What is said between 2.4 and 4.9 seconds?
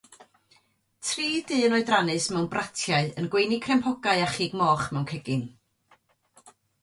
bratiau yn gweini crempogau a chig moch